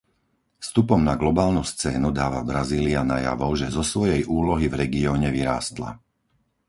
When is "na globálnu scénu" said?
1.09-2.07